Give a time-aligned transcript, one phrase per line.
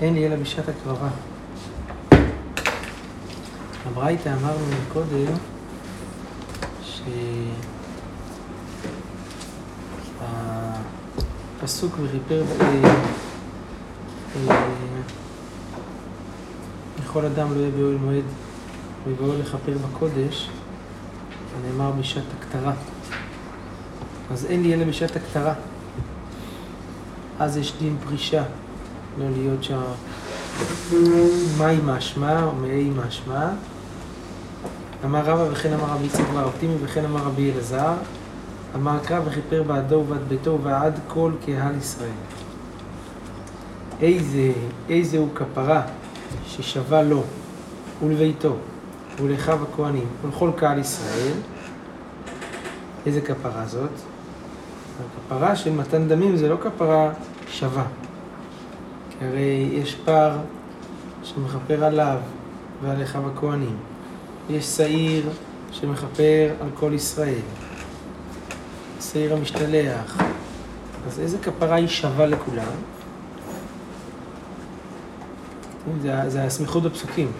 [0.00, 1.08] אין לי אלא בשעת הקרבה.
[3.86, 5.32] הברייתא אמרנו מקודם
[11.58, 12.42] שהפסוק וכיפר
[16.98, 18.24] לכל אדם לא יהיה באוהל מועד
[19.06, 20.50] ויבואו לכפר בקודש,
[21.66, 22.72] נאמר בשעת הכתרה.
[24.30, 25.54] אז אין לי אלא בשעת הכתרה.
[27.38, 28.42] אז יש דין פרישה,
[29.18, 29.80] לא להיות שם
[31.58, 33.48] מהי משמע או מאי משמע.
[35.04, 37.94] אמר רבא וכן אמר רבי יצחק בר אופטימי וכן אמר רבי אלעזר
[38.74, 42.10] אמר קרא וכיפר בעדו ובעד ביתו ועד כל קהל ישראל.
[44.02, 44.52] איזה,
[44.88, 45.82] איזה הוא כפרה
[46.46, 47.22] ששווה לו
[48.02, 48.56] ולביתו
[49.22, 51.32] ולאחיו הכהנים ולכל קהל ישראל.
[53.06, 53.90] איזה כפרה זאת?
[55.00, 57.12] הכפרה של מתן דמים זה לא כפרה
[57.48, 57.84] שווה.
[59.20, 60.38] הרי יש פער
[61.22, 62.18] שמכפר עליו
[62.82, 63.76] ועל אחיו הכהנים.
[64.50, 65.28] יש שעיר
[65.72, 67.42] שמכפר על כל ישראל.
[69.00, 70.18] שעיר המשתלח.
[71.06, 72.72] אז איזה כפרה היא שווה לכולם?
[76.02, 77.32] זה, זה הסמיכות בפסוקים.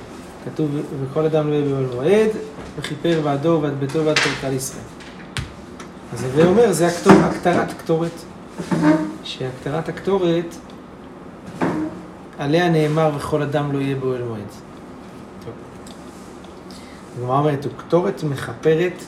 [0.45, 0.71] כתוב,
[1.03, 2.31] וכל אדם לא יהיה באוהל מועד,
[2.79, 4.85] וכיפר ועדו ועד ביתו ועד כל קהל ישראל.
[6.13, 6.89] אז הווה אומר, זה
[7.25, 8.11] הכתרת קטורת.
[9.25, 10.55] שהכתרת הקטורת,
[12.41, 14.41] עליה נאמר וכל אדם לא יהיה באוהל מועד.
[17.19, 19.05] הגמרא אומרת, הוא קטורת מכפרת,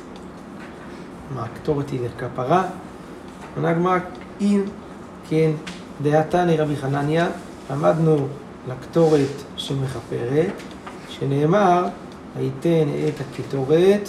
[1.35, 2.65] מה הקטורת היא לכפרה?
[3.57, 3.99] עונה הגמרא,
[4.41, 4.63] אם
[5.29, 5.51] כן,
[6.03, 7.29] דעתני רבי חנניה,
[7.71, 8.29] למדנו
[8.69, 10.53] לקטורת שמכפרת,
[11.09, 11.87] שנאמר,
[12.37, 14.09] היתן את הקטורת,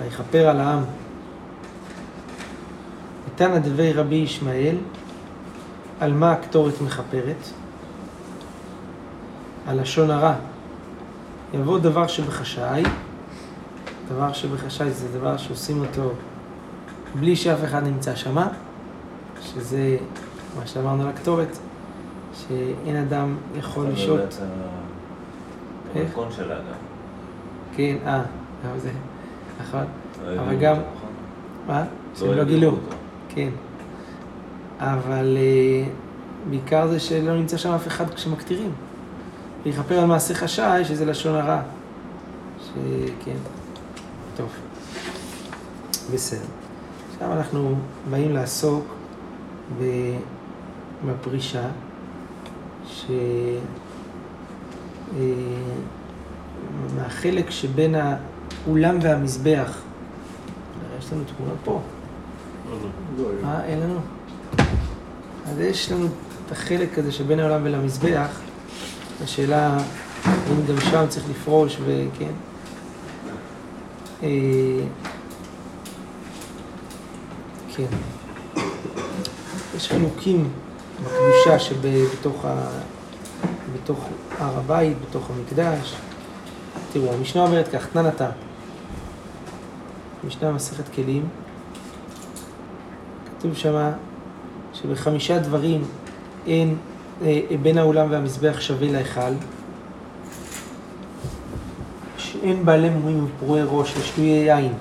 [0.00, 0.82] ויכפר על העם.
[3.28, 4.76] ניתן דבי רבי ישמעאל,
[6.00, 7.48] על מה הקטורת מכפרת?
[9.68, 10.34] על לשון הרע.
[11.54, 12.82] יבוא דבר שבחשאי,
[14.08, 16.10] דבר שבחשאי זה דבר שעושים אותו
[17.20, 18.48] בלי שאף אחד נמצא שמה,
[19.40, 19.96] שזה
[20.58, 21.58] מה שאמרנו על הקטורת,
[22.34, 24.40] שאין אדם יכול לשהות.
[25.94, 26.62] המתכון שלה גם.
[27.76, 28.22] כן, אה,
[28.64, 28.90] גם זה,
[29.60, 29.84] נכון.
[30.38, 30.76] אבל גם,
[31.66, 31.84] מה?
[32.14, 32.76] שהם לא גילו.
[33.28, 33.48] כן.
[34.80, 35.36] אבל
[36.50, 38.72] בעיקר זה שלא נמצא שם אף אחד כשמקטירים.
[39.64, 41.60] ויכפר על מעשה חשאי, שזה לשון הרע.
[42.64, 43.36] שכן.
[44.36, 44.48] טוב.
[46.14, 46.46] בסדר.
[47.12, 47.74] עכשיו אנחנו
[48.10, 48.94] באים לעסוק
[51.06, 51.68] בפרישה,
[56.96, 59.80] מהחלק שבין האולם והמזבח.
[60.98, 61.80] יש לנו תמונה פה.
[63.42, 63.64] מה?
[63.64, 63.98] אין לנו?
[65.46, 66.06] אז יש לנו
[66.46, 68.40] את החלק הזה שבין העולם ולמזבח.
[69.24, 69.78] השאלה
[70.26, 72.32] אם גם שם צריך לפרוש וכן.
[77.76, 77.86] כן.
[79.76, 80.48] יש חילוקים
[81.04, 82.68] בקדושה שבתוך ה...
[83.74, 84.04] בתוך
[84.38, 85.94] הר הבית, בתוך המקדש.
[86.92, 88.30] תראו, המשנה אומרת כך, תנן אתה.
[90.26, 91.28] משנה מסכת כלים.
[93.38, 93.92] כתוב שמה
[94.74, 95.84] שבחמישה דברים
[96.46, 96.74] אין, אה,
[97.62, 99.32] בין האולם והמזבח שווה להיכל.
[102.16, 104.72] שאין בעלי מומים ופרועי ראש ושטויי יין.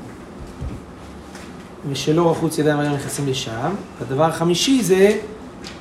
[1.90, 3.72] ושלא רחוץ ידיים היום נכנסים לשם.
[4.02, 5.20] הדבר החמישי זה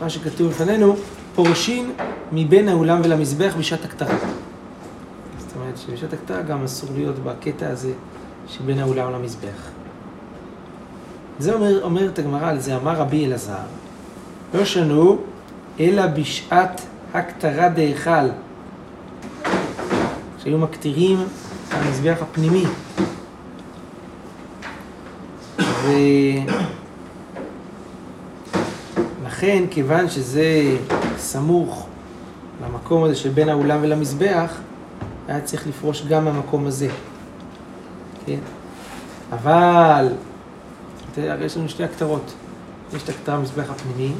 [0.00, 0.97] מה שכתוב לפנינו,
[1.34, 1.92] פורשים
[2.33, 4.16] מבין האולם ולמזבח בשעת הכתרה.
[5.39, 7.92] זאת אומרת שבשעת הכתרה גם אסור להיות בקטע הזה
[8.48, 9.71] שבין האולם למזבח.
[11.39, 13.54] זה אומר, אומרת הגמרא על זה, אמר רבי אלעזר,
[14.54, 15.19] לא שנו
[15.81, 16.81] אלא בשעת
[17.15, 18.28] הכתרה דהיכל,
[20.43, 21.19] שהיו מקטירים
[21.71, 22.65] המזבח הפנימי.
[29.23, 30.77] ולכן, כיוון שזה
[31.19, 31.87] סמוך
[32.65, 34.59] למקום הזה שבין האולם ולמזבח,
[35.28, 36.89] היה צריך לפרוש גם מהמקום הזה.
[38.27, 38.39] כן?
[39.33, 40.09] אבל,
[41.17, 42.34] הרי יש לנו שתי הכתרות.
[42.95, 44.13] יש את הכתרה במזבח הפנימי,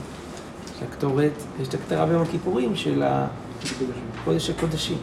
[0.78, 3.02] את הכתורת, יש את הכתרה ביום הכיפורים של
[4.23, 4.99] הקודש הקודשים.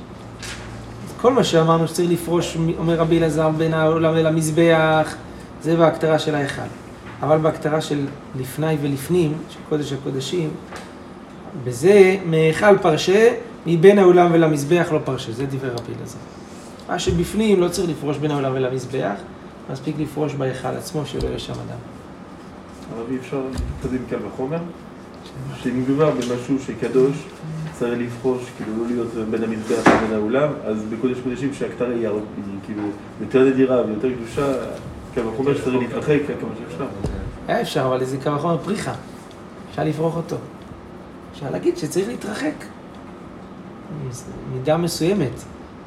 [1.22, 5.16] כל מה שאמרנו שצריך לפרוש, אומר רבי אלעזר, בין העולם ולמזבח,
[5.62, 6.62] זה בהכתרה של ההיכל.
[7.22, 8.06] אבל בהכתרה של
[8.40, 10.50] לפני ולפנים, של קודש הקודשים,
[11.64, 13.34] בזה מהיכל פרשה,
[13.66, 16.18] מבין האולם ולמזבח לא פרשה, זה דברי רבי אלעזר.
[16.90, 19.16] מה שבפנים לא צריך לפרוש בין העולם ולמזבח,
[19.72, 21.80] מספיק לפרוש בהיכל עצמו שלא יהיה שם אדם.
[22.94, 24.58] אבל אי אפשר להתקדם קל וחומר,
[25.56, 27.26] שאם מדובר במשהו שקדוש,
[27.74, 32.08] צריך לפרוש, כאילו לא להיות בין המזבח לבין האולם, אז בקודש קודשים שהכתר היא
[32.66, 32.82] כאילו
[33.22, 34.54] יותר נדירה ויותר קדושה,
[35.16, 36.86] קל וחומר שצריך להתרחק כמה שאפשר.
[37.48, 38.94] היה אפשר, אבל זה קל וחומר פריחה.
[39.70, 40.36] אפשר לפרוח אותו.
[41.34, 42.66] אפשר להגיד שצריך להתרחק.
[44.54, 45.44] מידה מסוימת.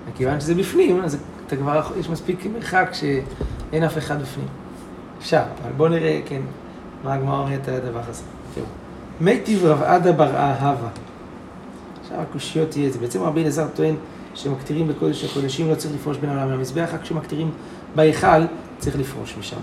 [0.08, 4.46] מכיוון שזה בפנים, אז אתה כבר, יש מספיק מרחק שאין אף אחד בפנים.
[5.18, 6.40] אפשר, אבל בואו נראה, כן,
[7.04, 8.22] מה הגמרא אומרת על הדבר הזה.
[8.54, 8.66] תראו.
[9.20, 10.88] מיטיב רב עדה בר אהבה.
[12.02, 12.98] עכשיו הקושיות תהיה את זה.
[12.98, 13.94] בעצם רבי אלעזר טוען
[14.34, 17.50] שמקטירים בקודש הקודשים לא צריך לפרוש בין העולם למזבח, רק כשמקטירים
[17.94, 18.46] בהיכל
[18.78, 19.56] צריך לפרוש משם.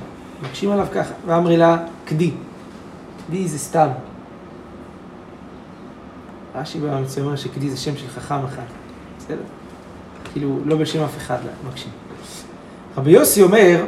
[0.44, 2.32] מקשים עליו ככה, ואמרי לה, קדי.
[3.28, 3.88] קדי זה סתם.
[6.56, 8.64] רש"י במצוי אומר שקדי זה שם של חכם אחד.
[9.18, 9.42] בסדר?
[10.34, 11.38] כאילו, לא בשם אף אחד,
[11.70, 11.92] מקשים.
[12.98, 13.86] רבי יוסי אומר,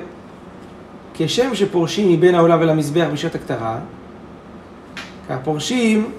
[1.14, 3.80] כשם שפורשים מבין העולם ולמזבח בשעת הכתרה,
[5.30, 6.12] כך פורשים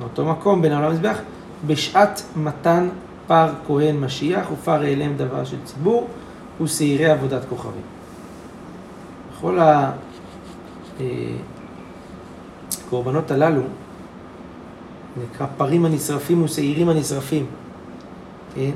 [0.00, 1.18] מאותו מקום בין העולם למזבח
[1.66, 2.88] בשעת מתן
[3.26, 6.08] פר כהן משיח ופר העלם דבר של ציבור
[6.60, 7.82] ושעירי עבודת כוכבים.
[9.32, 9.58] בכל
[12.86, 13.62] הקורבנות הללו
[15.22, 17.46] נקרא פרים הנשרפים ושעירים הנשרפים,
[18.54, 18.70] כן?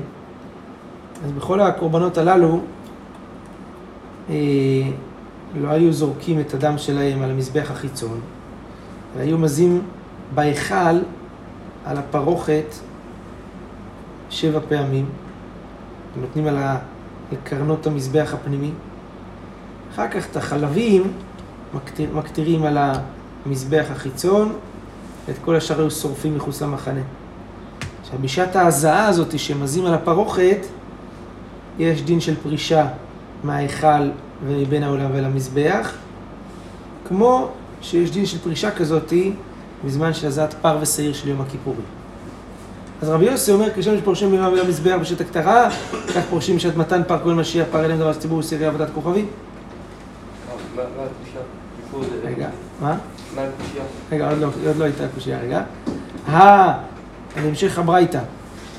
[1.25, 2.59] אז בכל הקורבנות הללו
[4.29, 4.35] אה,
[5.61, 8.19] לא היו זורקים את הדם שלהם על המזבח החיצון,
[9.15, 9.81] אלא היו מזים
[10.35, 10.99] בהיכל
[11.85, 12.75] על הפרוכת
[14.29, 15.05] שבע פעמים,
[16.21, 16.47] נותנים.
[16.47, 16.57] על
[17.43, 18.71] קרנות המזבח הפנימי.
[19.93, 21.11] אחר כך את החלבים
[21.73, 22.77] מקטיר, מקטירים על
[23.45, 24.53] המזבח החיצון,
[25.27, 27.01] ואת כל השאר היו שורפים מחוץ למחנה.
[28.01, 30.65] עכשיו, בשעת ההזעה הזאת שמזים על הפרוכת,
[31.79, 32.87] יש דין של פרישה
[33.43, 34.09] מההיכל
[34.45, 35.93] ומבין העולם ולמזבח,
[37.07, 37.49] כמו
[37.81, 39.33] שיש דין של פרישה כזאתי
[39.85, 41.81] בזמן של הזעת פר ושעיר של יום הכיפורים.
[43.01, 47.01] אז רבי יוסי אומר, כשם שפורשים בין העולם ולמזבח בשעת הכתרה, כך פורשים בשעת מתן
[47.07, 49.27] פר כהן משיח, פר אליהם דבר הציבור ושעירי עבודת כוכבים.
[52.23, 52.49] רגע,
[52.81, 52.97] מה?
[54.11, 55.63] רגע, עוד לא, לא הייתה קושייה, רגע.
[56.27, 56.67] ה...
[57.35, 58.19] על המשך הברייתא,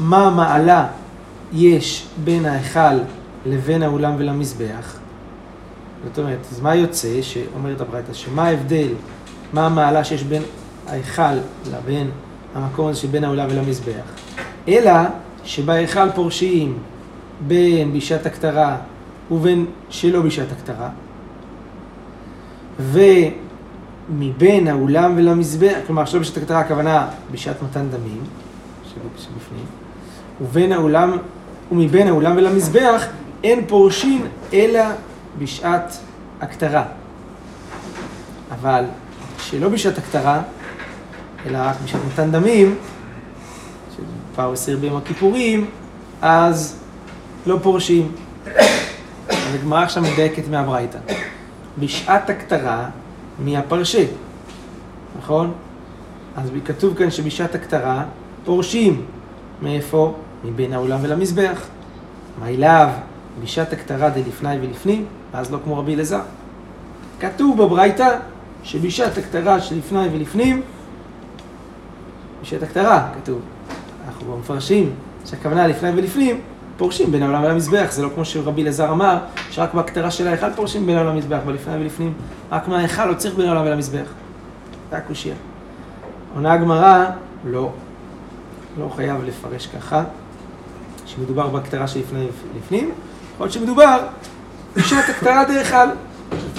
[0.00, 0.87] מה מעלה
[1.52, 2.99] יש בין ההיכל
[3.47, 5.00] לבין האולם ולמזבח?
[6.05, 8.88] זאת אומרת, אז מה יוצא, שאומרת הברייתא, שמה ההבדל,
[9.52, 10.43] מה המעלה שיש בין
[10.88, 11.35] ההיכל
[11.73, 12.11] לבין
[12.55, 14.05] המקום הזה שבין האולם ולמזבח?
[14.69, 14.93] אלא
[15.44, 16.79] שבהיכל פורשים
[17.47, 18.76] בין בשעת הכתרה
[19.31, 20.88] ובין שלא בשעת הכתרה,
[22.81, 28.20] ומבין האולם ולמזבח, כלומר שלא בשעת הכתרה הכוונה בשעת מתן דמים,
[28.85, 29.64] שב- שבפנים,
[30.41, 31.17] ובין האולם,
[31.73, 33.06] ומבין האולם ולמזבח
[33.44, 34.81] אין פורשים אלא
[35.38, 35.96] בשעת
[36.40, 36.84] הכתרה.
[38.50, 38.84] אבל
[39.38, 40.42] שלא בשעת הכתרה,
[41.46, 42.78] אלא רק בשעת מתן דמים,
[43.96, 45.66] שפער עשר ביום הכיפורים,
[46.22, 46.76] אז
[47.46, 48.12] לא פורשים.
[49.28, 50.99] אז הגמרא עכשיו מדייקת מהברייתא.
[51.78, 52.88] בשעת הכתרה
[53.38, 54.04] מהפרשה,
[55.18, 55.52] נכון?
[56.37, 58.04] אז כתוב כאן שבשעת הכתרה
[58.44, 59.04] פורשים.
[59.62, 60.14] מאיפה?
[60.44, 61.66] מבין האולם ולמזבח.
[62.40, 62.88] מה אליו?
[63.42, 66.20] בשעת הכתרה דלפני ולפנים, ואז לא כמו רבי אלעזר.
[67.20, 68.18] כתוב בברייתא
[68.62, 70.62] שבשעת הכתרה שלפני ולפנים,
[72.42, 73.40] בשעת הכתרה כתוב,
[74.08, 74.92] אנחנו מפרשים
[75.25, 76.40] שהכוונה לפני ולפנים,
[76.76, 79.18] פורשים בין העולם ולמזבח, זה לא כמו שרבי אלעזר אמר,
[79.50, 82.12] שרק בהכתרה של ההיכל פורשים בין העולם ולמזבח, ולפני ולפנים,
[82.52, 84.06] רק מההיכל לא צריך בין העולם ולמזבח.
[84.90, 85.34] זה הקושייה.
[86.34, 87.04] עונה הגמרא,
[87.44, 87.72] לא,
[88.78, 90.04] לא חייב לפרש ככה,
[91.06, 92.90] שמדובר בהכתרה שלפני ולפנים,
[93.40, 94.06] יכול להיות שמדובר
[94.76, 95.88] בשעת הכתרה דהיכל,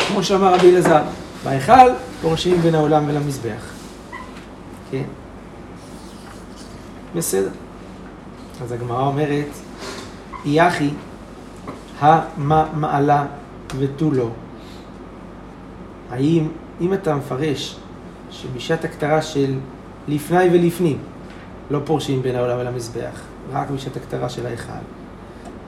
[0.08, 1.04] כמו שאמר רבי אלעזר,
[1.44, 1.90] בהיכל
[2.22, 3.72] פורשים בין העולם ולמזבח.
[4.92, 5.04] כן?
[7.16, 7.50] בסדר.
[8.64, 9.48] אז הגמרא אומרת,
[10.46, 10.90] יחי,
[12.00, 13.26] המה מעלה
[13.78, 14.30] ותו לא.
[16.12, 16.48] האם,
[16.82, 17.80] אם אתה מפרש
[18.32, 19.56] שבשעת הכתרה של
[20.08, 20.98] לפני ולפנים
[21.72, 23.22] לא פורשים בין העולם ולמזבח,
[23.54, 24.72] רק בשעת הכתרה של ההיכל,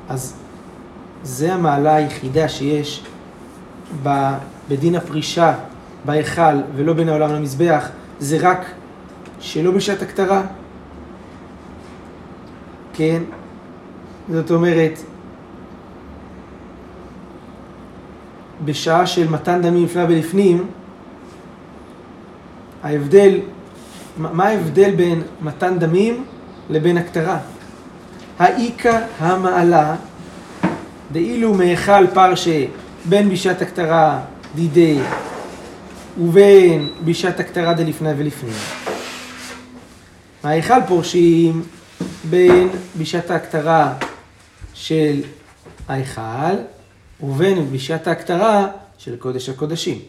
[0.10, 0.43] אז
[1.24, 3.04] זה המעלה היחידה שיש
[4.04, 4.36] ב-
[4.70, 5.56] בדין הפרישה
[6.06, 7.90] בהיכל ולא בין העולם למזבח,
[8.20, 8.66] זה רק
[9.40, 10.42] שלא בשעת הכתרה.
[12.94, 13.24] כן?
[14.32, 15.00] זאת אומרת,
[18.66, 20.68] בשעה של מתן דמים לפני ולפנים,
[22.84, 23.40] ההבדל
[24.18, 26.24] מה ההבדל בין מתן דמים
[26.70, 27.38] לבין הקטרה?
[28.40, 29.96] האיכא המעלה,
[31.14, 32.66] דאילו מאכל פרשה
[33.06, 34.20] בין בשעת הקטרה
[34.56, 35.00] דידי
[36.22, 38.54] ובין בשעת הקטרה דלפני ולפנים.
[40.44, 41.64] ההיכל פורשים
[42.30, 43.94] בין בשעת ההקטרה
[44.74, 45.22] של
[45.90, 46.56] ההיכל
[47.22, 48.68] ובין בשעת ההקטרה
[48.98, 50.00] של קודש הקודשים.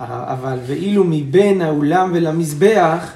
[0.00, 3.10] אבל ואילו מבין האולם ולמזבח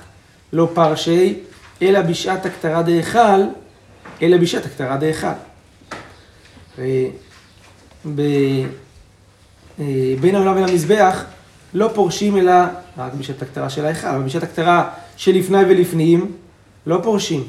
[0.52, 1.38] לא פרשי,
[1.82, 3.42] אלא בשעת הקטרה דהיכל,
[4.22, 5.51] אלא בשעת הקטרה דהיכל.
[6.82, 8.64] אה,
[10.20, 11.24] בין העולם ולמזבח
[11.74, 12.52] לא פורשים אלא
[12.98, 16.32] רק בשעת הקטרה של ההיכל, אבל בשעת הקטרה שלפני ולפנים
[16.86, 17.44] לא פורשים.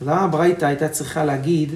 [0.00, 1.74] למה הברייתא הייתה צריכה להגיד,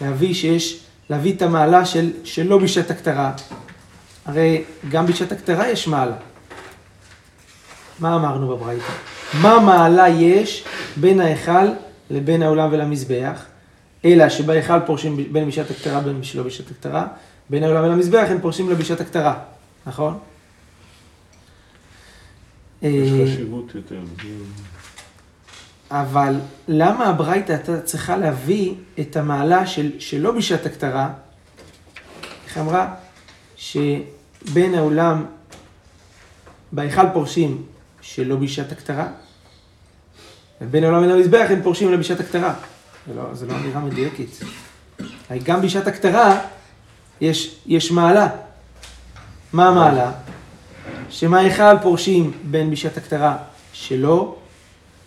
[0.00, 3.32] להביא שיש, להביא את המעלה של, שלא בשעת הקטרה?
[4.26, 6.16] הרי גם בשעת הקטרה יש מעלה.
[7.98, 8.92] מה אמרנו בברייתא?
[9.42, 10.64] מה מעלה יש
[10.96, 11.68] בין ההיכל
[12.10, 13.44] לבין העולם ולמזבח?
[14.04, 17.06] אלא שבהיכל פורשים בין בשעת הקטרה בין שלא בשעת הקטרה,
[17.50, 19.38] בין העולם ולמזבח הם פורשים לו בשעת הקטרה,
[19.86, 20.18] נכון?
[22.82, 24.00] יש אה, חשיבות יותר.
[25.90, 26.34] אבל
[26.68, 31.12] למה הברייתא הייתה צריכה להביא את המעלה של, שלא בשעת הקטרה?
[32.46, 32.94] איך אמרה?
[33.56, 35.24] שבין העולם,
[36.72, 37.62] בהיכל פורשים
[38.00, 39.08] שלא בשעת הקטרה,
[40.60, 42.54] ובין העולם ולמזבח הם פורשים לא בשעת הקטרה.
[43.14, 44.24] לא, זה לא אמירה מדויקת.
[45.44, 46.40] גם בשעת הקטרה
[47.20, 48.28] יש, יש מעלה.
[49.52, 50.12] מה המעלה?
[51.10, 53.36] שמההיכל פורשים בין בשעת הקטרה
[53.72, 54.36] שלא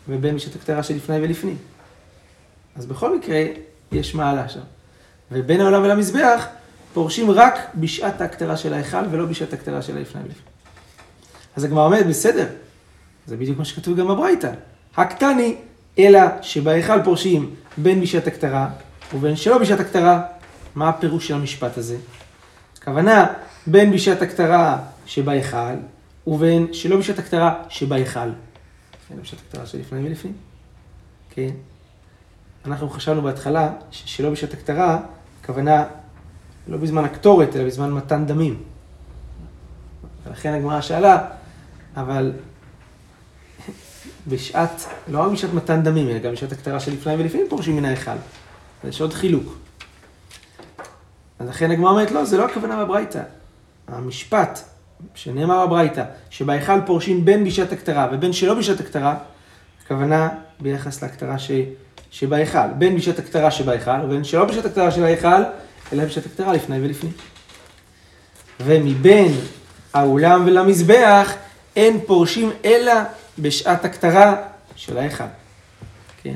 [0.10, 1.58] ובין בשעת הקטרה שלפני ולפנים.
[2.76, 3.44] אז בכל מקרה
[3.92, 4.60] יש מעלה שם.
[5.32, 6.46] ובין העולם ולמזבח
[6.94, 10.50] פורשים רק בשעת ההקטרה של ההיכל ולא בשעת הקטרה של הלפני ולפנים.
[11.56, 12.48] אז הגמרא אומרת, בסדר,
[13.28, 14.52] זה בדיוק מה שכתוב גם בברייתא.
[14.98, 15.56] הקטני,
[16.00, 18.70] אלא שבהיכל פורשים בין בשעת הקטרה
[19.14, 20.22] ובין שלא בשעת הקטרה.
[20.76, 21.98] מה הפירוש של המשפט הזה?
[22.78, 23.34] הכוונה,
[23.68, 25.76] בין בשעת הקטרה שבהיכל
[26.28, 28.30] ובין שלא בשעת הקטרה שבהיכל.
[29.10, 30.34] כן, בשעת הקטרה שלפני ולפנים.
[31.30, 31.50] כן.
[32.66, 35.00] אנחנו חשבנו בהתחלה שלא בשעת הקטרה,
[35.42, 35.86] הכוונה
[36.68, 38.64] לא בזמן הקטורת, אלא בזמן מתן דמים.
[40.28, 41.26] ולכן הגמרא שאלה,
[41.96, 42.32] אבל
[44.30, 48.12] בשעת, לא רק בשעת מתן דמים, אלא גם בשעת הקטרה שלפני ולפנים פורשים מן ההיכל.
[48.84, 49.58] יש עוד חילוק.
[51.40, 53.22] אז לכן הגמרא אומרת, לא, זה לא הכוונה בברייתא.
[53.88, 54.60] המשפט
[55.16, 59.16] שנאמר בברייתא, שבהיכל פורשים בין בשעת הקטרה ובין שלא בשעת הקטרה,
[59.86, 61.52] הכוונה ביחס להקטרה ש...
[62.12, 62.68] שבהיכל.
[62.78, 65.44] בין בשעת הקטרה שבהיכל ובין שלא בשעת הקטרה של ההיכל,
[65.94, 67.14] אלא בשעת הקטרה לפני ולפנים.
[68.60, 69.32] ומבין
[69.94, 71.34] האולם ולמזבח
[71.76, 72.94] אין פורשים אלא
[73.42, 74.36] בשעת הקטרה
[74.76, 75.24] של ההיכל.
[76.24, 76.36] כן?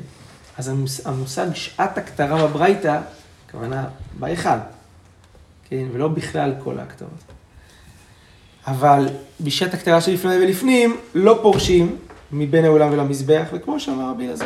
[0.58, 0.72] אז
[1.06, 3.00] המושג שעת הקטרה בברייתא,
[3.48, 3.88] הכוונה
[4.20, 4.50] בהיכל.
[5.70, 5.86] כן?
[5.94, 7.34] ולא בכלל כל ההקטרות.
[8.68, 9.06] אבל
[9.42, 11.98] בשעת הקטרה שלפני ולפנים לא פורשים
[12.32, 14.46] מבין העולם ולמזבח, וכמו שאמר רבי אלעזר,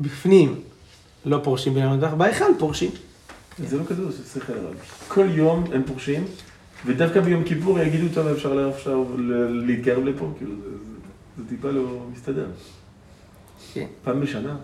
[0.00, 0.60] שבפנים
[1.24, 2.90] לא פורשים בין ולמזבח, בהיכל פורשים.
[3.58, 3.84] זה לא
[4.34, 4.74] שכל הרב.
[5.08, 6.24] כל יום הם פורשים,
[6.86, 9.04] ודווקא ביום כיפור יגידו, טוב, אפשר עכשיו
[9.66, 10.76] להתקרב לפה, כאילו, זה- זה-
[11.42, 12.46] זה טיפה לא מסתדר.
[13.74, 14.56] כן, פעם בשנה.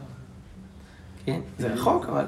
[1.25, 2.25] כן, זה רחוק, אבל...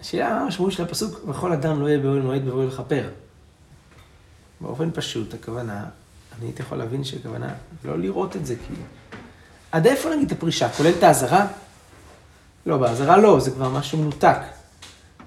[0.00, 3.08] השאלה מה המשמעות של הפסוק, וכל אדם לא יהיה באוהל מועד בבואו לכפר.
[4.60, 5.84] באופן פשוט, הכוונה,
[6.38, 8.82] אני הייתי יכול להבין שהכוונה לא לראות את זה כאילו.
[9.72, 10.68] עד איפה נגיד הפרישה?
[10.68, 11.46] כולל את האזהרה?
[12.66, 14.38] לא, באזהרה לא, זה כבר משהו מנותק.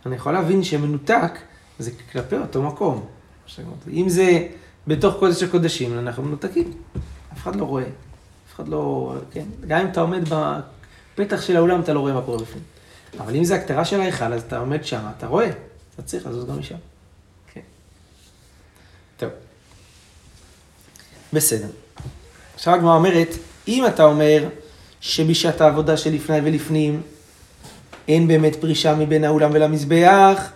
[0.05, 1.31] אני יכול להבין שמנותק
[1.79, 3.05] זה כלפי אותו מקום.
[3.93, 4.47] אם זה
[4.87, 6.73] בתוך קודש הקודשים, אנחנו מנותקים.
[7.33, 7.83] אף אחד לא רואה.
[7.83, 9.13] אף אחד לא...
[9.31, 9.45] כן?
[9.67, 12.63] גם אם אתה עומד בפתח של האולם, אתה לא רואה מה קורה בפנים.
[13.19, 15.49] אבל אם זה הקטרה של ההיכל, אז אתה עומד שם, אתה רואה.
[15.95, 16.75] אתה צריך לזוז גם משם.
[17.53, 17.61] כן.
[19.17, 19.29] טוב.
[21.33, 21.67] בסדר.
[22.55, 23.29] עכשיו הגמרא אומרת,
[23.67, 24.49] אם אתה אומר
[25.01, 27.01] שבשעת העבודה שלפני ולפנים
[28.07, 30.51] אין באמת פרישה מבין האולם ולמזבח,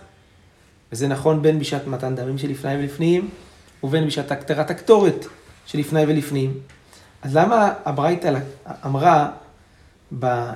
[0.94, 3.28] וזה נכון בין בשעת מתן דמים שלפני ולפנים,
[3.82, 5.26] ובין בשעת הקטרת הקטורת
[5.66, 6.54] שלפני ולפנים.
[7.22, 8.38] אז למה הברייתא
[8.86, 9.28] אמרה,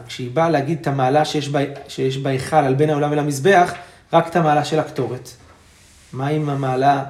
[0.06, 3.72] כשהיא באה להגיד את המעלה שיש בה- שיש בהיכל על בין העולם ולמזבח,
[4.12, 5.28] רק את המעלה של הקטורת?
[6.12, 7.04] מה עם המעלה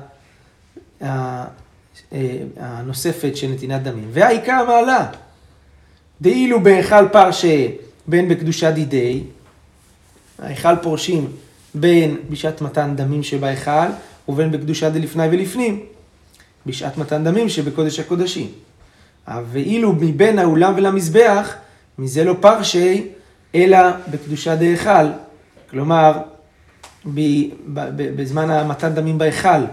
[1.02, 1.44] אה,
[2.61, 4.08] הנוספת של נתינת דמים?
[4.12, 5.06] והעיקר המעלה,
[6.20, 7.66] דאילו בהיכל פרשה
[8.06, 9.23] בין בקדושה דידי,
[10.38, 11.32] ההיכל פורשים
[11.75, 13.88] בין בשעת מתן דמים שבהיכל
[14.28, 15.87] ובין בקדושה דלפני ולפנים.
[16.66, 18.50] בשעת מתן דמים שבקודש הקודשים.
[19.28, 21.54] ואילו מבין האולם ולמזבח,
[21.98, 23.08] מזה לא פרשי,
[23.54, 23.78] אלא
[24.10, 25.06] בקדושה דהיכל.
[25.70, 26.12] כלומר,
[27.04, 27.20] ב,
[27.66, 29.64] ב, ב, בזמן המתן דמים בהיכל,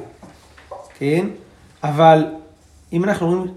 [0.97, 1.27] כן?
[1.83, 2.25] אבל
[2.93, 3.53] אם אנחנו רואים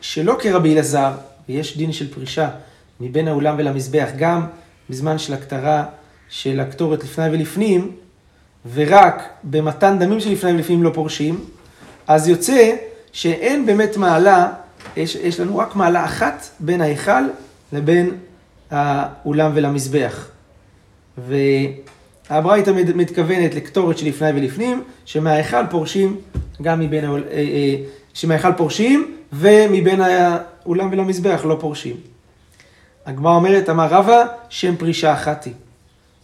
[0.00, 1.12] שלא כרבי אלעזר,
[1.48, 2.50] ויש דין של פרישה
[3.00, 4.46] מבין האולם ולמזבח, גם
[4.90, 5.84] בזמן של הקטרה
[6.30, 7.90] של הקטורת לפני ולפנים,
[8.74, 11.44] ורק במתן דמים שלפני ולפנים לא פורשים,
[12.06, 12.76] אז יוצא
[13.12, 14.52] שאין באמת מעלה,
[14.96, 17.22] יש, יש לנו רק מעלה אחת בין ההיכל
[17.72, 18.10] לבין
[18.70, 20.28] האולם ולמזבח.
[21.18, 26.16] והברייתא מתכוונת לקטורת שלפני ולפנים, שמההיכל פורשים
[26.62, 27.04] גם מבין.
[27.04, 27.76] אה, אה,
[28.14, 31.96] שמההיכל פורשים ומבין האולם ולמזבח לא פורשים.
[33.06, 35.52] הגמרא אומרת, אמר רבא, שם פרישה אחת היא.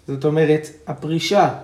[0.08, 1.54] זאת אומרת, הפרישה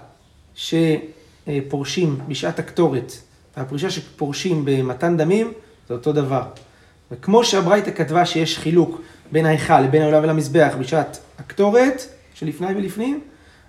[0.54, 3.12] שפורשים בשעת הקטורת
[3.56, 5.52] והפרישה שפורשים במתן דמים,
[5.88, 6.42] זה אותו דבר.
[7.10, 9.00] וכמו שהברייתא כתבה שיש חילוק
[9.32, 12.02] בין ההיכל לבין העולם ולמזבח בשעת הקטורת,
[12.34, 13.20] שלפני ולפנים,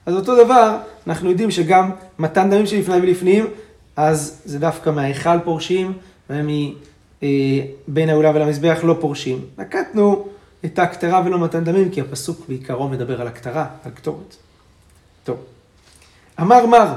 [0.05, 0.77] אז אותו דבר,
[1.07, 3.47] אנחנו יודעים שגם מתן דמים שלפני ולפנים,
[3.95, 5.93] אז זה דווקא מההיכל פורשים,
[6.29, 9.45] ומבין אה, העולם ולמזבח לא פורשים.
[9.57, 10.27] נקטנו
[10.65, 14.35] את ההקטרה ולא מתן דמים, כי הפסוק בעיקרו מדבר על הקטרה, על קטורת.
[15.23, 15.37] טוב.
[16.41, 16.93] אמר מר,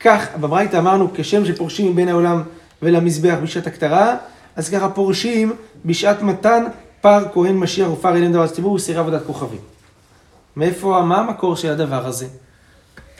[0.00, 2.42] כך, בברייתא אמרנו, כשם שפורשים מבין העולם
[2.82, 4.16] ולמזבח בשעת הקטרה,
[4.56, 5.52] אז ככה פורשים
[5.84, 6.64] בשעת מתן
[7.00, 9.60] פר כהן משיח ופר אליהם דבר ציבור וסירי עבודת כוכבים.
[10.56, 12.26] מאיפה, מה המקור של הדבר הזה?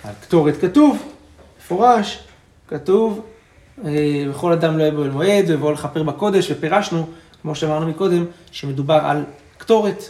[0.05, 0.99] על קטורת כתוב,
[1.59, 2.25] מפורש,
[2.69, 3.21] כתוב,
[3.85, 3.91] אה,
[4.31, 7.07] וכל אדם לא יהיה אל מועד, ויבואו לכפר בקודש, ופירשנו,
[7.43, 9.25] כמו שאמרנו מקודם, שמדובר על
[9.59, 10.05] קטורת.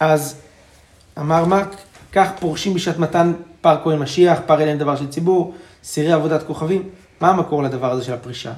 [0.00, 0.36] אז
[1.18, 1.76] אמר מרק,
[2.14, 6.82] כך פורשים בשעת מתן פר כהן משיח, פר אליהם דבר של ציבור, סירי עבודת כוכבים.
[7.20, 8.52] מה המקור לדבר הזה של הפרישה?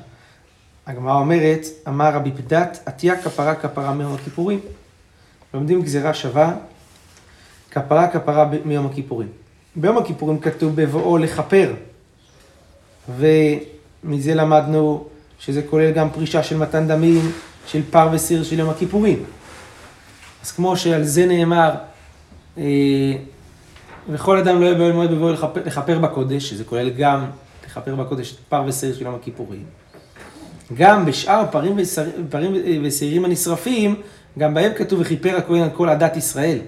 [0.87, 4.61] הגמרא אומרת, אמר רבי פדת, עטיה כפרה כפרה מיום הכיפורים.
[5.55, 6.53] לומדים גזירה שווה,
[7.71, 9.29] כפרה כפרה מיום הכיפורים.
[9.77, 11.73] ביום הכיפורים כתוב בבואו לכפר,
[13.09, 15.07] ומזה למדנו
[15.39, 17.33] שזה כולל גם פרישה של מתן דמים,
[17.67, 19.25] של פר וסיר של יום הכיפורים.
[20.45, 21.75] אז כמו שעל זה נאמר,
[22.59, 22.63] אה,
[24.09, 27.27] וכל אדם לא יהיה באוהל מועד בבואו לכפר, לכפר בקודש, שזה כולל גם
[27.67, 29.65] לכפר בקודש פר וסיר של יום הכיפורים.
[30.75, 34.03] גם בשאר פרים, ושר, פרים ושעירים הנשרפים,
[34.39, 36.59] גם בהם כתוב וכיפר הכהן על כל עדת ישראל.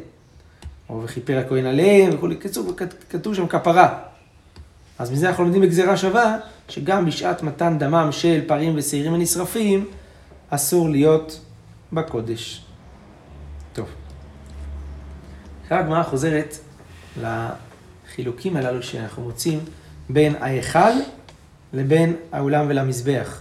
[0.89, 2.77] או וכיפר הכהן עליהם וכולי, כתוב,
[3.11, 3.99] כתוב שם כפרה.
[4.99, 6.37] אז מזה אנחנו לומדים בגזירה שווה,
[6.69, 9.87] שגם בשעת מתן דמם של פרים ושעירים הנשרפים,
[10.51, 11.41] אסור להיות
[11.93, 12.65] בקודש.
[13.73, 13.87] טוב.
[15.63, 16.59] עכשיו הגמרא חוזרת
[17.23, 19.61] לחילוקים הללו שאנחנו מוצאים
[20.09, 20.93] בין ההיכל
[21.73, 23.41] לבין האולם ולמזבח.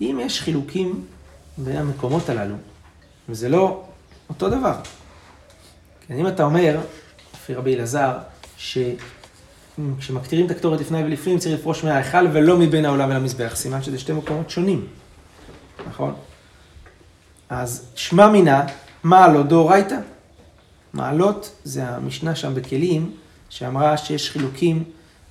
[0.00, 1.04] אם יש חילוקים
[1.58, 2.54] בין המקומות הללו,
[3.28, 3.82] וזה לא
[4.28, 4.74] אותו דבר.
[6.06, 6.80] כן, אם אתה אומר,
[7.34, 8.18] לפי רבי אלעזר,
[8.56, 14.12] שכשמקטירים את הקטורת לפני ולפנים צריך לפרוש מההיכל ולא מבין העולם ולמזבח, סימן שזה שתי
[14.12, 14.86] מקומות שונים,
[15.88, 16.14] נכון?
[17.48, 18.66] אז שמע מינה,
[19.02, 19.96] מעלות דאורייתא.
[20.94, 23.10] מעלות זה המשנה שם בכלים,
[23.48, 24.84] שאמרה שיש חילוקים,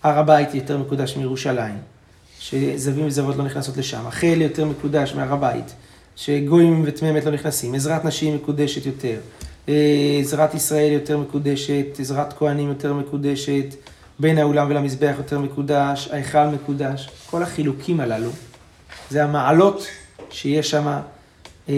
[0.04, 1.76] הר הבית יותר מקודש מירושלים.
[2.39, 5.73] שזבים וזבות לא נכנסות לשם, החל יותר מקודש מהר הבית,
[6.15, 9.17] שגויים וטמאי אמת לא נכנסים, עזרת נשים מקודשת יותר,
[9.69, 13.65] אה, עזרת ישראל יותר מקודשת, עזרת כהנים יותר מקודשת,
[14.19, 18.30] בין האולם ולמזבח יותר מקודש, ההיכל מקודש, כל החילוקים הללו,
[19.10, 19.88] זה המעלות
[20.30, 20.99] שיש שם
[21.69, 21.73] אה,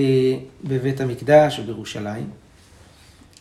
[0.63, 2.44] בבית המקדש ובירושלים.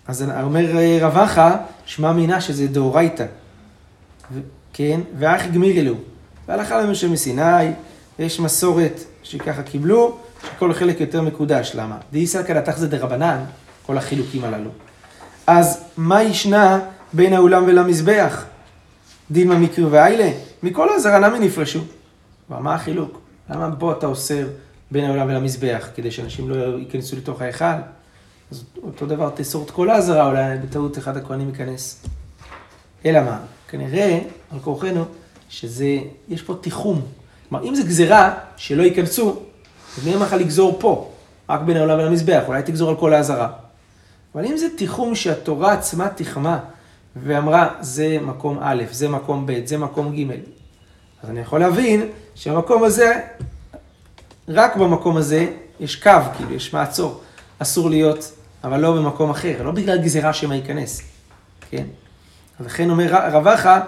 [0.09, 3.27] אז אומר אה, רבחה, שמע מינה שזה דאורייתא,
[4.73, 5.99] כן, ואח גמיר אלוהו.
[6.49, 7.71] והלכה למשה מסיני,
[8.19, 11.73] יש מסורת שככה קיבלו, שכל חלק יותר מקודש.
[11.75, 11.99] למה?
[12.13, 13.45] דאיסלקא דתחזא דרבנן,
[13.87, 14.71] כל החילוקים הללו.
[15.47, 16.81] אז מה ישנה
[17.13, 18.45] בין האולם ולמזבח?
[19.31, 20.31] דילמה מקרי ואיילה?
[20.63, 21.81] מכל העזרה למה נפרשו?
[22.47, 23.21] כבר מה החילוק?
[23.51, 24.47] למה פה אתה אוסר
[24.91, 27.65] בין העולם ולמזבח, כדי שאנשים לא ייכנסו לתוך ההיכל?
[28.51, 32.05] אז אותו דבר תאסור את כל העזרה, אולי בטעות אחד הכהנים ייכנס.
[33.07, 33.39] אלא מה?
[33.69, 35.05] כנראה, על כורחנו,
[35.49, 37.03] שזה, יש פה תיחום.
[37.49, 39.43] כלומר, אם זה גזירה שלא ייכנסו,
[39.99, 41.11] אז מי אמר לך לגזור פה?
[41.49, 43.49] רק בין העולם ולמזבח, אולי תגזור על כל העזרה.
[44.35, 46.59] אבל אם זה תיחום שהתורה עצמה תיחמה,
[47.17, 50.31] ואמרה, זה מקום א', זה מקום ב', זה מקום ג',
[51.23, 53.21] אז אני יכול להבין שהמקום הזה,
[54.49, 55.47] רק במקום הזה
[55.81, 57.21] יש קו, כאילו, יש מעצור.
[57.59, 58.33] אסור להיות,
[58.65, 61.03] אבל לא במקום אחר, לא בגלל גזירה שמה ייכנס,
[61.71, 61.85] כן?
[62.61, 63.81] לכן אומר רבחה,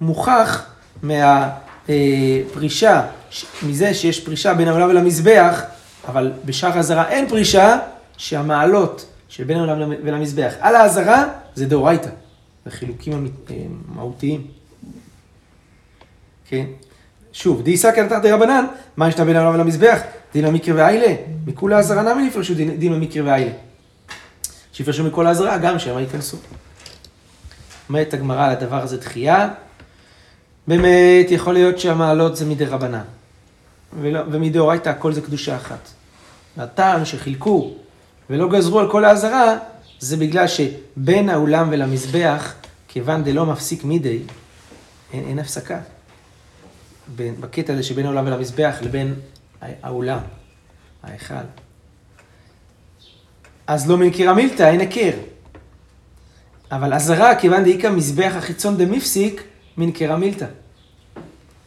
[0.00, 0.66] מוכח
[1.02, 1.50] מה,
[1.88, 2.40] אה,
[3.62, 5.62] מזה שיש פרישה בין העולם ולמזבח,
[6.08, 7.78] אבל בשאר האזהרה אין פרישה,
[8.16, 12.10] שהמעלות שבין העולם ולמזבח על האזהרה זה דאורייתא.
[12.64, 13.56] זה חילוקים אה,
[13.94, 14.46] מהותיים.
[16.48, 16.64] כן?
[17.32, 18.64] שוב, דאיסא כנתח דרבנן,
[18.96, 20.00] מה ישנה בין העולם ולמזבח?
[20.32, 21.14] דין המקרה והאילה.
[21.46, 23.52] מכולי האזהרה נמי יפרשו דין דין המקרה והאילה.
[24.72, 26.36] שיפרשו מכל האזהרה, גם שמא ייכנסו.
[27.88, 29.48] אומרת הגמרא על הדבר הזה דחייה.
[30.68, 33.02] באמת, יכול להיות שהמעלות זה מדי רבנן.
[34.02, 35.88] ומדאורייתא הכל זה קדושה אחת.
[36.56, 37.74] והטעם שחילקו
[38.30, 39.56] ולא גזרו על כל האזהרה,
[39.98, 42.54] זה בגלל שבין האולם ולמזבח,
[42.88, 44.18] כיוון דלא מפסיק מידי,
[45.12, 45.78] אין, אין הפסקה.
[47.16, 49.14] בין, בקטע הזה שבין העולם ולמזבח לבין
[49.60, 50.18] האולם,
[51.02, 51.34] ההיכל.
[53.66, 55.10] אז לא מנקירה מילתא, אין היכר.
[56.72, 59.42] אבל אזהרה, כיוון דאיכא מזבח החיצון דמפסיק,
[59.76, 60.46] מנקרה מילתא.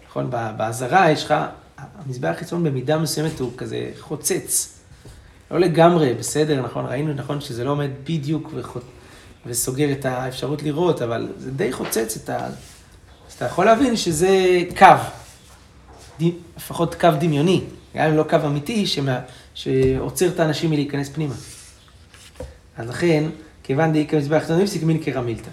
[0.07, 1.33] נכון, באזהרה יש לך,
[1.77, 4.77] המזבח החיצון במידה מסוימת הוא כזה חוצץ.
[5.51, 8.83] לא לגמרי, בסדר, נכון, ראינו, נכון, שזה לא עומד בדיוק וחוצ...
[9.45, 12.45] וסוגר את האפשרות לראות, אבל זה די חוצץ את ה...
[13.27, 14.85] אז אתה יכול להבין שזה קו,
[16.21, 16.23] ד...
[16.57, 17.61] לפחות קו דמיוני,
[17.95, 19.19] גם אם לא קו אמיתי, שמה...
[19.53, 21.33] שעוצר את האנשים מלהיכנס פנימה.
[22.77, 23.23] אז לכן,
[23.63, 25.49] כיוון דאיכא מזבח חיצון נפסיק מין קרמילתא.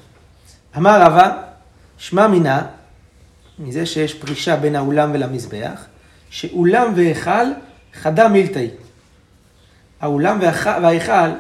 [0.77, 1.43] אמר רבא,
[1.99, 2.67] שמע מינה,
[3.59, 5.85] מזה שיש פרישה בין האולם ולמזבח,
[6.31, 7.47] שאולם והיכל
[7.95, 8.71] חדה מילתאי.
[10.01, 11.31] האולם והח- וההיכל,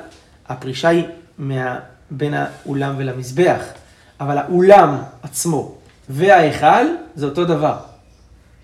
[0.49, 1.05] הפרישה היא
[1.39, 1.79] מה...
[2.11, 3.63] בין האולם ולמזבח,
[4.21, 5.75] אבל האולם עצמו
[6.09, 7.79] וההיכל זה אותו דבר.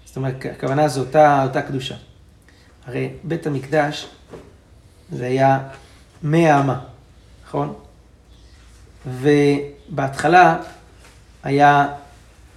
[0.05, 1.95] זאת אומרת, הכוונה זו אותה, אותה קדושה.
[2.87, 4.07] הרי בית המקדש
[5.13, 5.59] זה היה
[6.23, 6.81] מאה אמה,
[7.47, 7.75] נכון?
[9.07, 10.57] ובהתחלה
[11.43, 11.89] היה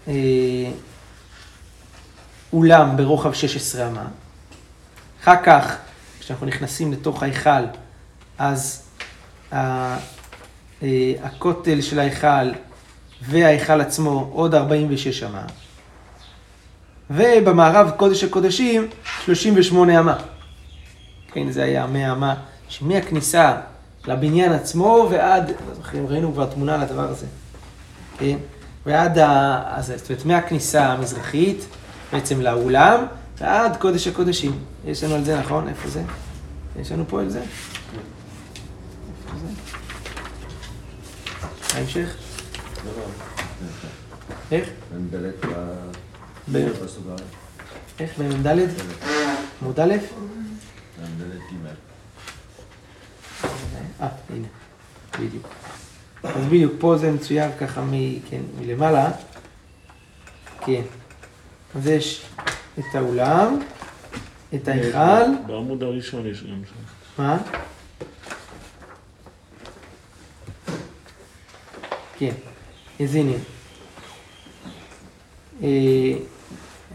[0.08, 0.14] אה,
[2.54, 4.06] אולם ברוחב 16 אמה.
[5.24, 5.78] אחר כך,
[6.20, 7.64] כשאנחנו נכנסים לתוך ההיכל,
[8.38, 8.84] אז
[9.52, 9.98] ה-
[10.84, 12.52] אה, הכותל של ההיכל
[13.22, 15.46] וההיכל עצמו עוד 46 אמה.
[17.10, 18.88] ובמערב קודש הקודשים
[19.26, 20.18] 38 אמה.
[21.32, 22.36] כן, זה היה 100 אמה,
[22.70, 23.58] שמהכניסה
[24.08, 27.26] לבניין עצמו ועד, לא זוכרים, ראינו כבר תמונה לדבר הזה,
[28.18, 28.38] כן?
[28.86, 29.62] ועד, ה...
[29.76, 31.66] אז, זאת אומרת, מהכניסה המזרחית,
[32.14, 33.06] בעצם לאולם,
[33.38, 34.60] ועד קודש הקודשים.
[34.86, 35.68] יש לנו על זה, נכון?
[35.68, 36.02] איפה זה?
[36.82, 37.40] יש לנו פה על זה?
[37.40, 39.48] איפה זה?
[41.78, 42.16] ההמשך?
[44.52, 44.70] איך?
[48.00, 48.20] איך?
[48.20, 48.58] במ"ד?
[49.62, 49.94] עמוד א'?
[54.02, 54.48] אה, הנה,
[55.20, 55.48] בדיוק.
[56.24, 59.12] אז בדיוק, פה זה מצויר ככה מ, כן, מלמעלה.
[60.66, 60.82] כן.
[61.76, 62.26] אז יש
[62.80, 63.60] את האולם,
[64.56, 67.24] את ההיכל, בעמוד הראשון יש גם שם.
[67.24, 67.38] מה?
[72.18, 72.34] כן,
[73.00, 73.38] אז הנה.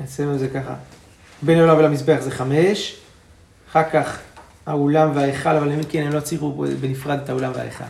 [0.01, 0.75] נעשה את זה ככה.
[1.43, 2.97] בין העולם ולמזבח זה חמש,
[3.71, 4.19] אחר כך
[4.67, 7.85] האולם וההיכל, אבל הם כן, הם לא ציירו בנפרד את האולם וההיכל.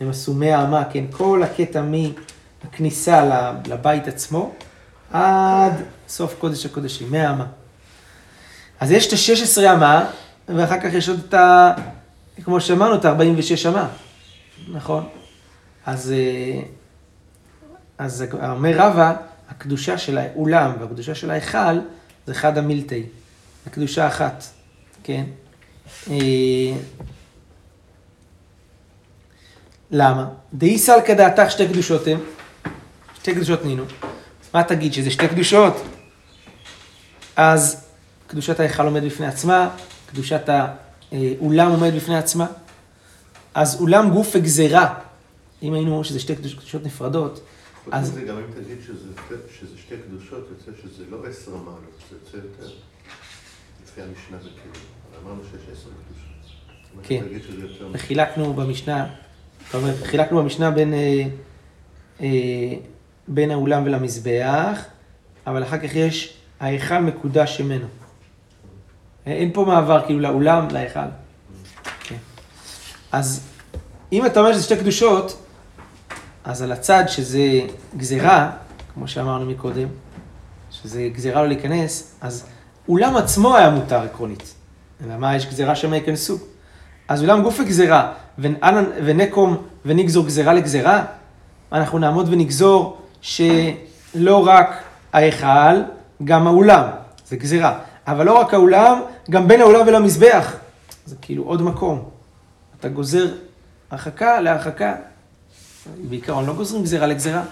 [0.00, 4.54] הם עשו מאה אמה, כן, כל הקטע מהכניסה לבית עצמו
[5.12, 5.72] עד
[6.08, 7.46] סוף קודש הקודשים, מאה אמה.
[8.80, 10.10] אז יש את ה-16 אמה,
[10.48, 11.72] ואחר כך יש עוד את ה...
[12.44, 13.88] כמו שאמרנו, את ה-46 אמה,
[14.72, 15.08] נכון?
[15.86, 16.62] אז, אה,
[17.98, 19.14] אז אומר רבא,
[19.56, 21.78] הקדושה של האולם והקדושה של ההיכל
[22.26, 23.02] זה חד המילתאי,
[23.64, 24.44] זה קדושה אחת,
[25.02, 25.24] כן?
[26.10, 26.16] אה,
[29.90, 30.28] למה?
[30.54, 32.20] דאי סלקא דעתך שתי קדושות הם,
[33.18, 33.84] שתי קדושות נינו.
[34.54, 35.82] מה תגיד, שזה שתי קדושות?
[37.36, 37.84] אז
[38.26, 39.70] קדושת ההיכל עומד בפני עצמה,
[40.06, 40.48] קדושת
[41.12, 42.46] האולם עומד בפני עצמה.
[43.54, 44.94] אז אולם גוף וגזירה,
[45.62, 47.40] אם היינו אומרים שזה שתי קדוש- קדושות נפרדות,
[47.90, 49.08] אז- מזה, גם אם תגיד שזה,
[49.60, 52.72] שזה שתי קדושות, יוצא שזה לא עשר מעלות, זה יוצא יותר.
[53.84, 54.74] לפי המשנה בכאילו.
[55.24, 56.22] אמרנו שיש עשר קדושות.
[57.02, 57.24] כן.
[57.92, 59.06] וחילקנו במשנה,
[59.66, 61.22] זאת אומרת, חילקנו במשנה בין, אה,
[62.20, 62.28] אה,
[63.28, 64.84] בין האולם ולמזבח,
[65.46, 67.86] אבל אחר כך יש ההיכל מקודש ממנו.
[69.26, 71.00] אין פה מעבר כאילו לאולם, להיכל.
[72.04, 72.16] כן.
[73.12, 73.46] אז
[74.12, 75.41] אם אתה אומר שזה שתי קדושות,
[76.44, 77.40] אז על הצד שזה
[77.96, 78.50] גזירה,
[78.94, 79.88] כמו שאמרנו מקודם,
[80.70, 82.44] שזה גזירה לא להיכנס, אז
[82.88, 84.54] אולם עצמו היה מותר עקרונית.
[85.08, 86.38] למה יש גזירה שמה ייכנסו?
[87.08, 88.64] אז אולם גוף וגזירה, ונ-
[89.04, 91.04] ונקום ונגזור גזירה לגזירה,
[91.72, 95.82] אנחנו נעמוד ונגזור שלא רק ההיכל,
[96.24, 96.82] גם האולם,
[97.28, 97.78] זה גזירה.
[98.06, 99.00] אבל לא רק האולם,
[99.30, 100.52] גם בין האולם ולמזבח.
[101.06, 102.08] זה כאילו עוד מקום.
[102.80, 103.26] אתה גוזר
[103.90, 104.94] הרחקה להרחקה.
[106.08, 107.42] בעיקרון לא גוזרים גזירה לגזירה.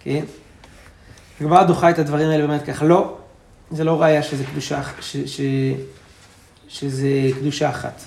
[0.00, 0.24] כן?
[1.40, 3.16] הגמרא דוחה את הדברים האלה ואומרת ככה, לא,
[3.70, 5.40] זה לא ראיה שזה קדושה, ש, ש,
[6.68, 7.08] שזה
[7.40, 8.00] קדושה אחת.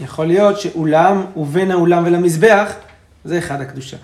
[0.00, 2.72] יכול להיות שאולם ובין האולם ולמזבח,
[3.24, 3.96] זה אחד הקדושה.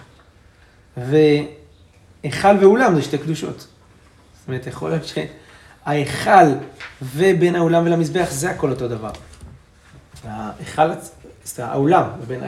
[0.97, 3.59] והיכל ואולם זה שתי קדושות.
[3.59, 5.03] זאת אומרת, יכול להיות
[5.85, 6.53] שההיכל
[7.03, 9.11] ובין האולם ולמזבח זה הכל אותו דבר.
[10.25, 10.91] ההיכל,
[11.47, 12.43] סליחה, האולם ובין,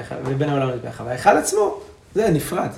[0.50, 1.80] האולם ולמזבח, אבל ההיכל עצמו
[2.14, 2.70] זה נפרד.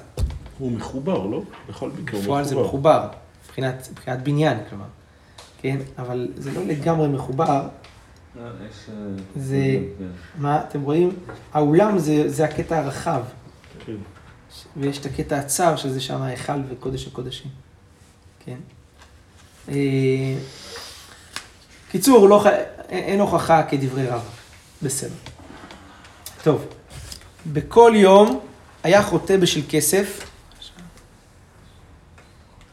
[0.58, 1.42] הוא מחובר, לא?
[1.68, 2.22] בכל מקרה הוא מחובר.
[2.22, 3.08] בפועל זה מחובר,
[3.44, 4.84] מבחינת, מבחינת בניין, כלומר.
[5.62, 7.68] כן, אבל זה לא לגמרי מחובר.
[9.36, 9.78] זה,
[10.38, 11.16] מה, אתם רואים?
[11.52, 13.22] האולם זה, זה הקטע הרחב.
[13.86, 13.96] כן.
[14.76, 17.50] ויש את הקטע הצר, שזה שם ההיכל וקודש הקודשים.
[18.44, 18.56] כן?
[19.68, 20.34] אה,
[21.90, 22.44] קיצור, לא,
[22.88, 24.22] אין הוכחה כדברי רב.
[24.82, 25.29] בסדר.
[26.42, 26.66] טוב,
[27.46, 28.40] בכל יום
[28.82, 30.30] היה חוטא בשל כסף.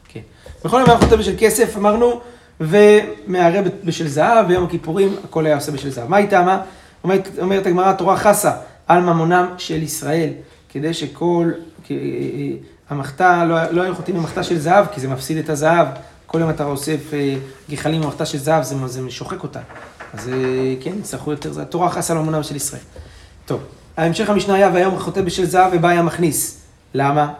[0.08, 0.20] כן.
[0.64, 2.20] בכל יום היה חוטא בשל כסף, אמרנו,
[2.60, 6.08] ומערה בשל זהב, ביום הכיפורים הכל היה עושה בשל זהב.
[6.08, 6.62] מה היא טעמה?
[7.04, 8.52] אומרת, אומרת הגמרא, התורה חסה
[8.86, 10.30] על ממונם של ישראל,
[10.68, 11.50] כדי שכל,
[11.90, 11.96] אה, אה,
[12.90, 15.86] המחתה, לא, לא היו חוטאים במחתה של זהב, כי זה מפסיד את הזהב.
[16.26, 17.34] כל יום אתה אוסף אה,
[17.70, 19.60] גחלים במחתה של זהב, זה, זה שוחק אותה.
[20.14, 20.30] אז
[20.80, 22.80] כן, יצטרכו יותר, זה התורה חסה על ממונם של ישראל.
[23.48, 23.60] טוב,
[23.96, 26.60] ההמשך המשנה היה, והיום חוטא בשל זהב ובא היה מכניס.
[26.94, 27.32] למה?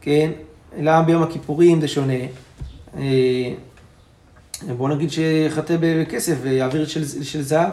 [0.00, 0.30] כן,
[0.78, 2.14] למה ביום הכיפורים זה שונה?
[4.76, 7.72] בוא נגיד שחטא בכסף ויעביר של, של זהב.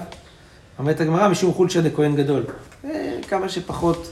[0.80, 2.44] אומרת הגמרא, משום חולשא דכהן גדול.
[2.86, 4.12] אה, כמה שפחות,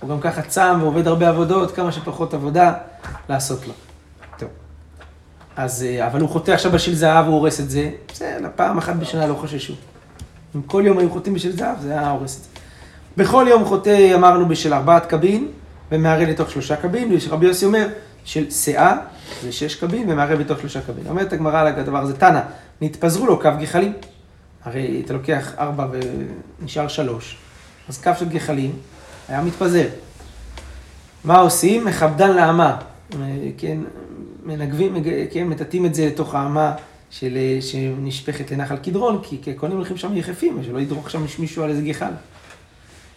[0.00, 2.74] הוא גם ככה צם ועובד הרבה עבודות, כמה שפחות עבודה
[3.28, 3.72] לעשות לו.
[4.38, 4.48] טוב.
[5.56, 7.90] אז, אה, אבל הוא חוטא עכשיו בשל זהב, הוא הורס את זה.
[8.12, 9.74] בסדר, פעם אחת בשנה לא חוששו.
[10.56, 12.48] אם כל יום היו חוטאים בשל זהב, זה היה הורס את זה.
[13.16, 15.48] בכל יום חוטא, אמרנו, בשל ארבעת קבין,
[15.92, 17.88] ומערה לתוך שלושה קבין, ורבי יוסי אומר,
[18.24, 18.96] של שאה,
[19.42, 21.04] זה שש קבין, ומערב בתוך שלושה קבין.
[21.08, 22.40] אומרת הגמרא על הדבר הזה, תנא,
[22.80, 23.92] נתפזרו לו קו גחלים.
[24.64, 25.86] הרי אתה לוקח ארבע
[26.60, 27.36] ונשאר שלוש,
[27.88, 28.72] אז קו של גחלים
[29.28, 29.86] היה מתפזר.
[31.24, 31.84] מה עושים?
[31.84, 32.76] מכבדן לאמה.
[33.58, 33.78] כן,
[34.44, 36.74] מנגבים, כן, מטאטאים את זה לתוך האמה
[37.12, 41.82] של, שנשפכת לנחל קדרון, כי הכהנים הולכים שם יחפים, שלא ידרוך שם מישהו על איזה
[41.82, 42.10] גחל.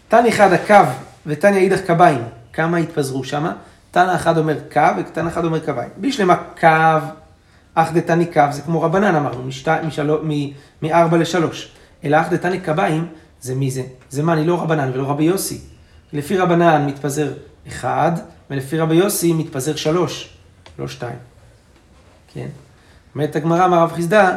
[0.08, 0.92] תן אחד הקו
[1.26, 2.22] ותניא אידך קביים,
[2.54, 3.54] כמה התפזרו שמה?
[3.92, 5.90] תנא אחד אומר קו ותנא אחד אומר קויים.
[5.98, 6.68] בישלמה קו,
[7.74, 9.50] אך דתני קו, זה כמו רבנן אמרנו,
[10.82, 11.72] מארבע לשלוש.
[12.04, 13.08] אלא אך דתני קביים,
[13.42, 13.84] זה מי זה?
[14.10, 15.60] זה מה, אני לא רבנן ולא רבי יוסי.
[16.14, 17.34] לפי רבנן מתפזר
[17.68, 18.12] אחד,
[18.50, 20.38] ולפי רבי יוסי מתפזר שלוש,
[20.80, 21.18] לא שתיים.
[22.34, 22.48] כן?
[23.16, 24.36] אומרת הגמרא מהרב חיסדא,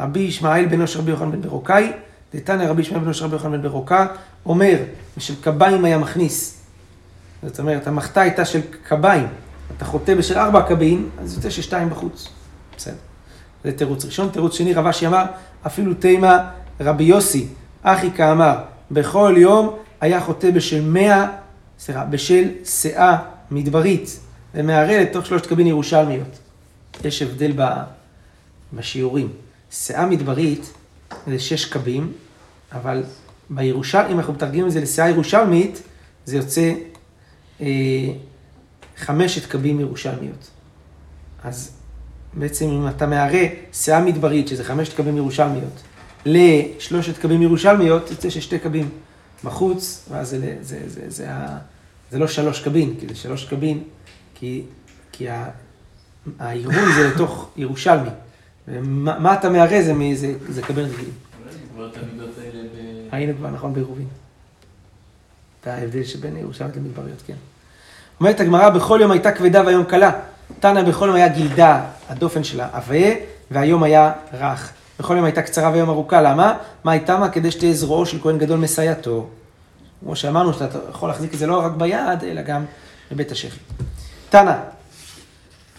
[0.00, 1.92] רבי ישמעאל בן אושר רבי יוחנן בן ברוקאי,
[2.34, 4.06] דתניא רבי ישמעאל בן אושר רבי יוחנן בן ברוקה,
[4.46, 4.76] אומר,
[5.16, 6.60] ושל קביים היה מכניס
[7.42, 9.26] זאת אומרת, המחתה הייתה של קביים,
[9.76, 12.28] אתה חוטא בשל ארבע קבין, אז יוצא ששתיים בחוץ.
[12.76, 12.94] בסדר.
[13.64, 14.28] זה תירוץ ראשון.
[14.28, 15.24] תירוץ שני, רב אשי אמר,
[15.66, 17.48] אפילו תימה רבי יוסי,
[17.82, 18.58] אחי כאמר,
[18.90, 21.26] בכל יום היה חוטא בשל מאה,
[21.78, 23.16] סליחה, בשל שאה
[23.50, 24.20] מדברית,
[24.54, 26.38] ומערה לתוך שלושת קבין ירושלמיות.
[27.04, 27.62] יש הבדל ב,
[28.72, 29.28] בשיעורים.
[29.70, 30.72] שאה מדברית
[31.26, 32.12] זה שש קבים,
[32.72, 33.02] אבל
[33.50, 35.82] בירושל, אם אנחנו מתרגמים את זה לשאה ירושלמית,
[36.24, 36.72] זה יוצא
[37.60, 37.66] אה,
[38.96, 40.50] חמשת קבים ירושלמיות.
[41.44, 41.70] אז
[42.34, 45.82] בעצם אם אתה מערה שאה מדברית, שזה חמשת קבים ירושלמיות,
[46.26, 48.88] לשלושת קבים ירושלמיות, יוצא ששתי קבים
[49.44, 51.28] בחוץ, ואז זה, זה, זה, זה, זה,
[52.10, 53.82] זה לא שלוש קבין, כי זה שלוש קבין,
[54.34, 54.62] כי,
[55.12, 55.26] כי
[56.38, 58.10] העירון זה לתוך ירושלמי.
[58.68, 61.14] ומה אתה מערה זה, זה, זה קבין רגילים.
[63.12, 64.06] היינו כבר, נכון, בעירובין.
[65.60, 67.34] את ההבדל שבין ירושלמית למדבריות, כן.
[68.20, 70.10] אומרת הגמרא, בכל יום הייתה כבדה והיום קלה.
[70.60, 73.14] תנא בכל יום היה גילדה, הדופן שלה עבה,
[73.50, 74.72] והיום היה רך.
[74.98, 76.56] בכל יום הייתה קצרה והיום ארוכה, למה?
[76.84, 77.28] מה הייתה מה?
[77.28, 79.28] כדי שתהיה זרועו של כהן גדול מסייעתו.
[80.04, 82.64] כמו שאמרנו, שאתה יכול להחזיק את זה לא רק ביד, אלא גם
[83.12, 83.58] בבית השחי.
[84.30, 84.54] תנא,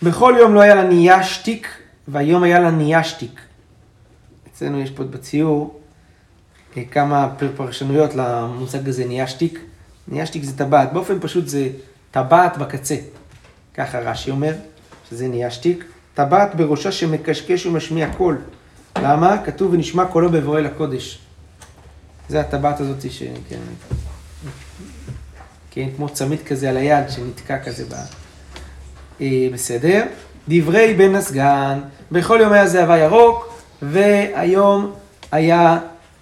[0.03, 1.80] בכל יום לא היה לה ניישתיק,
[2.11, 3.39] והיום היה לה ניישתיק.
[4.51, 5.79] אצלנו יש פה בציור
[6.77, 9.59] אה, כמה פרשנויות למושג הזה ניישתיק.
[10.07, 11.69] ניישתיק זה טבעת, באופן פשוט זה
[12.11, 12.95] טבעת בקצה.
[13.73, 14.53] ככה רש"י אומר,
[15.09, 15.85] שזה ניישתיק.
[16.13, 18.41] טבעת בראשה שמקשקש ומשמיע קול.
[18.97, 19.37] למה?
[19.45, 21.19] כתוב ונשמע קולו בבואו אל הקודש.
[22.29, 23.23] זה הטבעת הזאת ש...
[23.49, 23.59] כן,
[25.71, 27.93] כן, כמו צמיד כזה על היד שנתקע כזה ב...
[29.21, 30.05] אה, בסדר.
[30.47, 31.79] דברי בן הסגן,
[32.11, 34.91] בכל יום היה זהבה ירוק, והיום
[35.31, 35.79] היה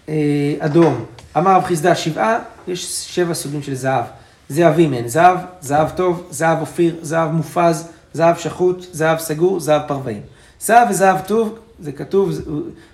[0.10, 0.16] אה,
[0.60, 1.06] אדום.
[1.38, 4.04] אמר רב חיסדא שבעה, יש שבע סוגים של זהב.
[4.50, 10.22] זהבים הן זהב, זהב טוב, זהב אופיר, זהב מופז, זהב שחוט, זהב סגור, זהב פרוואים.
[10.62, 12.32] זהב וזהב טוב, זה כתוב,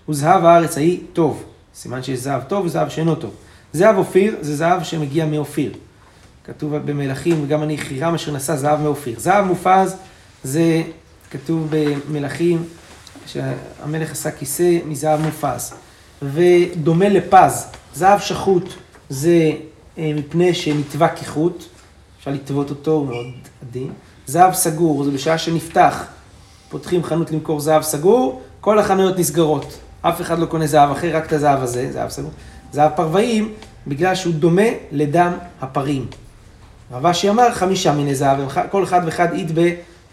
[0.06, 1.44] הוא זהב הארץ ההיא טוב.
[1.76, 3.36] סימן שיש זהב טוב וזהב שאינו טוב.
[3.74, 5.72] זהב אופיר זה זהב שמגיע מאופיר.
[6.44, 9.20] כתוב במלכים, וגם אני חירם אשר נשא זהב מאופיר.
[9.20, 9.96] זהב מופז
[10.44, 10.82] זה
[11.38, 12.64] כתוב במלכים,
[13.28, 15.74] שהמלך עשה כיסא מזהב מופז.
[16.22, 18.74] ודומה לפז, זהב שחוט
[19.10, 19.52] זה
[19.98, 21.64] אה, מפני שנתבע כחוט,
[22.20, 23.26] אפשר לטוות אותו, הוא מאוד
[23.62, 23.90] עדין.
[24.28, 26.06] זהב סגור זה בשעה שנפתח,
[26.70, 29.78] פותחים חנות למכור זהב סגור, כל החנויות נסגרות.
[30.02, 32.32] אף אחד לא קונה זהב אחר, רק את הזהב הזה, זהב סגור.
[32.72, 33.54] זהב פרוואים,
[33.88, 36.06] בגלל שהוא דומה לדם הפרים.
[36.92, 38.38] רב אשי אמר חמישה מיני זהב,
[38.72, 39.52] כל אחד ואחד אית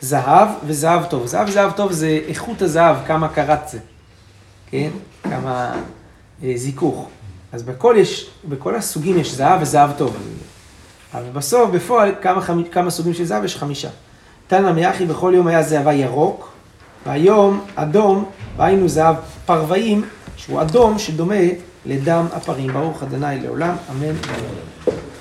[0.03, 1.27] בזהב וזהב טוב.
[1.27, 3.79] זהב וזהב טוב זה איכות הזהב, כמה קרת זה,
[4.71, 4.91] כן?
[5.23, 5.75] כמה
[6.43, 7.09] אה, זיכוך.
[7.53, 10.17] אז בכל, יש, בכל הסוגים יש זהב וזהב טוב.
[11.15, 12.41] אבל בסוף, בפועל, כמה,
[12.73, 13.89] כמה סוגים של זהב יש חמישה.
[14.47, 16.53] תנא מיחי בכל יום היה זהבה ירוק,
[17.07, 18.25] והיום אדום,
[18.57, 20.05] והיינו זהב פרוואים,
[20.37, 21.45] שהוא אדום שדומה
[21.87, 22.73] לדם הפרים.
[22.73, 23.07] ברוך ה'
[23.43, 24.15] לעולם, אמן.